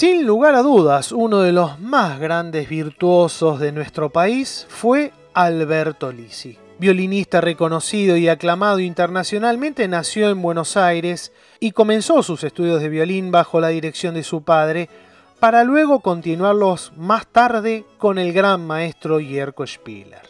[0.00, 6.10] Sin lugar a dudas, uno de los más grandes virtuosos de nuestro país fue Alberto
[6.10, 6.56] Lisi.
[6.78, 13.30] Violinista reconocido y aclamado internacionalmente, nació en Buenos Aires y comenzó sus estudios de violín
[13.30, 14.88] bajo la dirección de su padre,
[15.38, 20.22] para luego continuarlos más tarde con el gran maestro Jerko Spiller.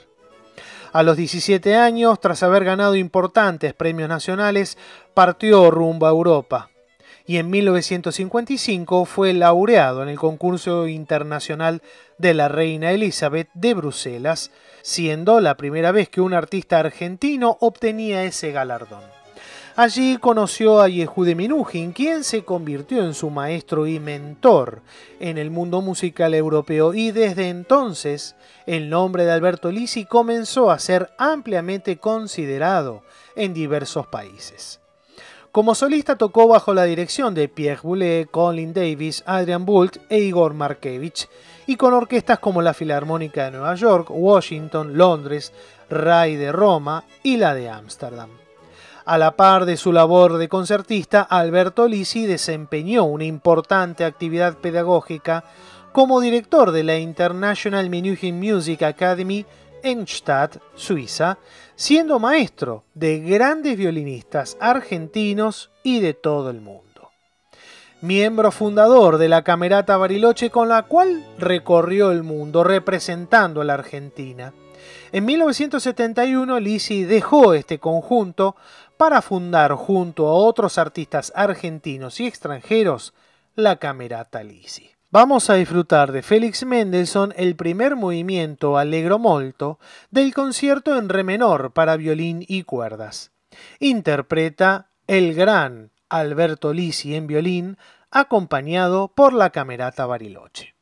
[0.93, 4.77] A los 17 años, tras haber ganado importantes premios nacionales,
[5.14, 6.69] partió rumbo a Europa
[7.30, 11.80] y en 1955 fue laureado en el concurso internacional
[12.18, 14.50] de la Reina Elizabeth de Bruselas,
[14.82, 19.04] siendo la primera vez que un artista argentino obtenía ese galardón.
[19.76, 24.82] Allí conoció a Yehude Minujín, quien se convirtió en su maestro y mentor
[25.21, 28.35] en el mundo musical europeo y desde entonces
[28.66, 33.05] el nombre de Alberto Lisi comenzó a ser ampliamente considerado
[33.36, 34.80] en diversos países.
[35.53, 40.55] Como solista tocó bajo la dirección de Pierre Boulez, Colin Davis, Adrian Boult e Igor
[40.55, 41.28] Markevich,
[41.66, 45.52] y con orquestas como la Filarmónica de Nueva York, Washington, Londres,
[45.89, 48.30] RAI de Roma y la de Ámsterdam.
[49.05, 55.42] A la par de su labor de concertista, Alberto Lisi desempeñó una importante actividad pedagógica
[55.92, 59.44] como director de la International Menuhin Music Academy
[59.83, 61.39] en Stadt, Suiza,
[61.77, 67.11] siendo maestro de grandes violinistas argentinos y de todo el mundo.
[68.03, 73.75] Miembro fundador de la Camerata Bariloche con la cual recorrió el mundo representando a la
[73.75, 74.55] Argentina.
[75.12, 78.56] En 1971 Lisi dejó este conjunto
[78.97, 83.12] para fundar junto a otros artistas argentinos y extranjeros
[83.55, 84.91] la Camerata Lisi.
[85.12, 89.80] Vamos a disfrutar de Félix Mendelssohn el primer movimiento Allegro molto
[90.12, 93.33] del concierto en re menor para violín y cuerdas.
[93.80, 97.77] Interpreta el gran Alberto Lisi en violín,
[98.12, 100.77] acompañado por la Camerata Bariloche.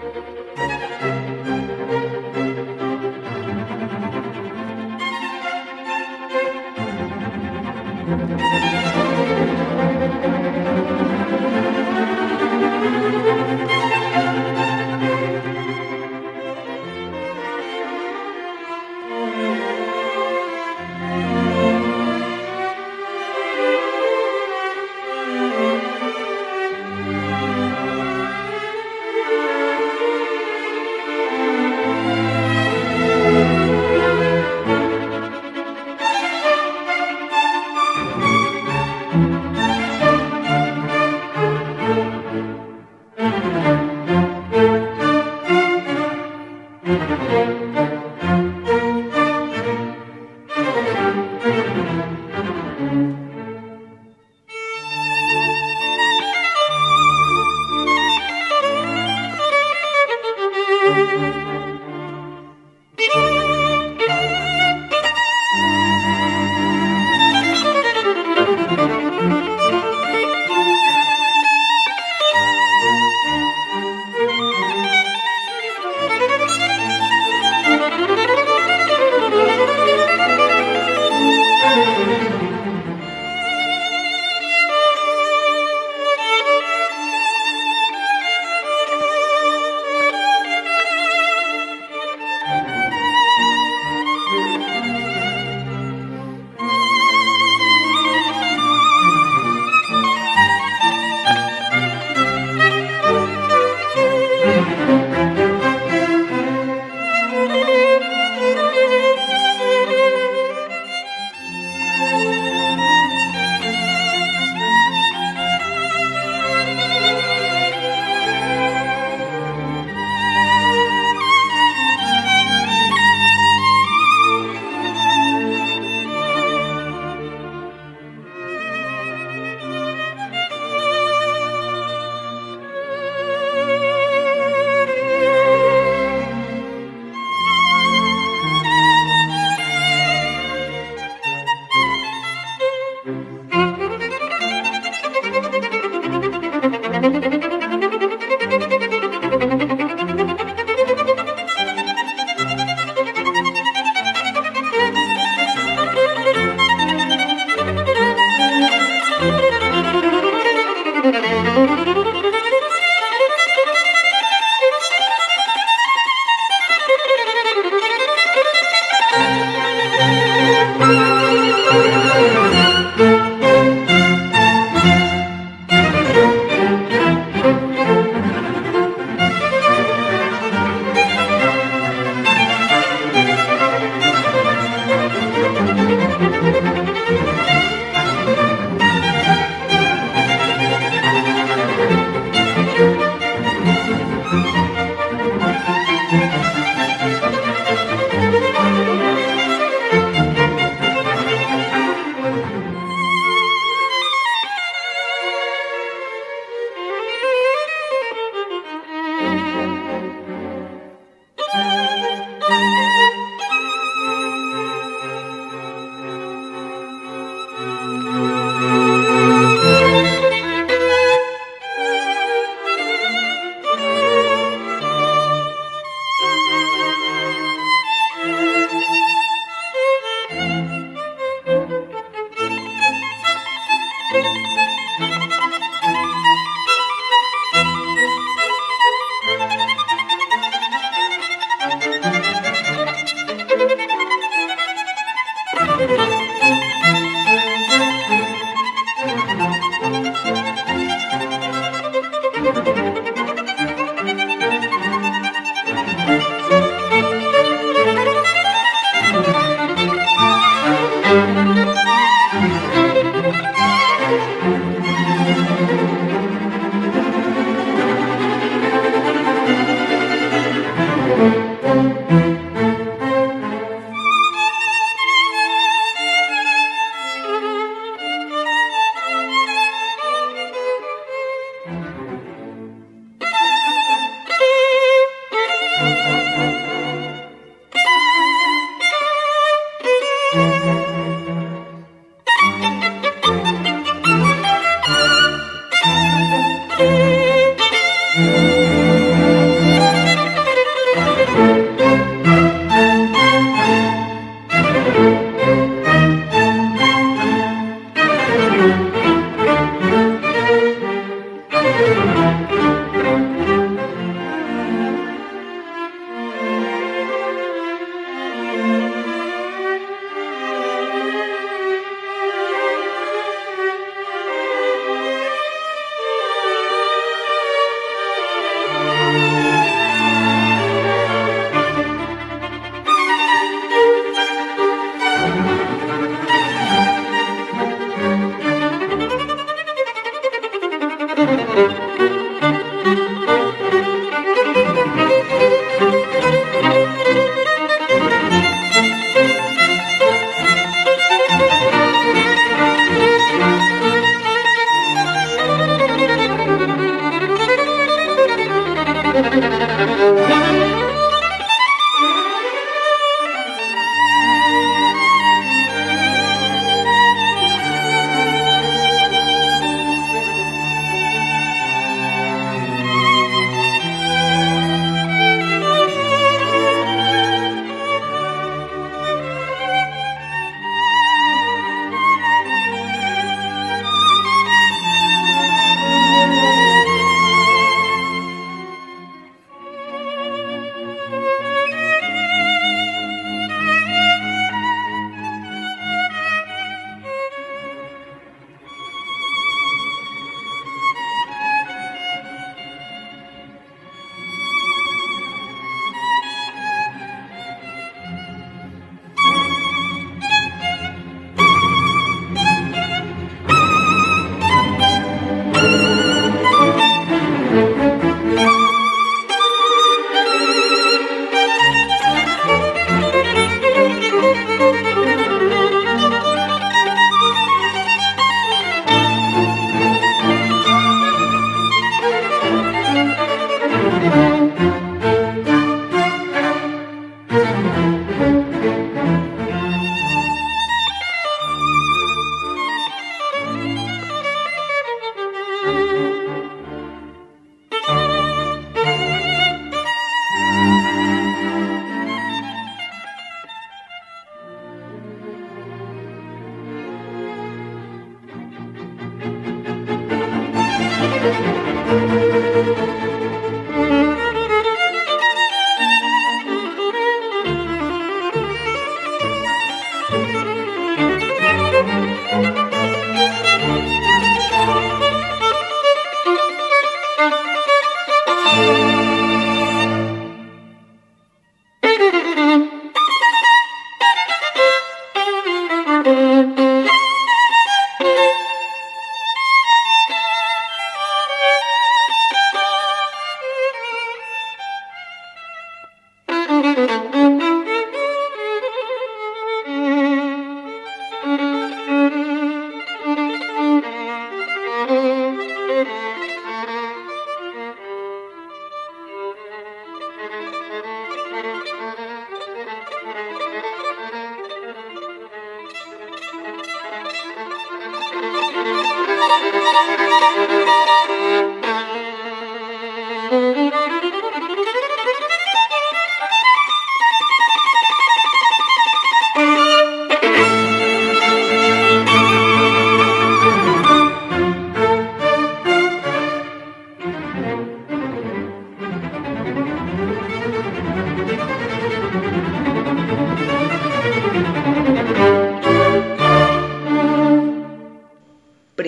[0.00, 0.24] Thank
[8.74, 8.79] you.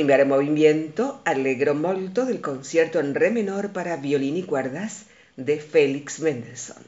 [0.02, 5.04] Primer movimiento allegro molto del concierto en re menor para violín y cuerdas
[5.36, 6.82] de Félix Mendelssohn.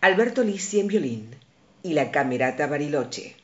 [0.00, 1.34] Alberto Lisi en violín
[1.82, 3.34] y la Camerata Bariloche.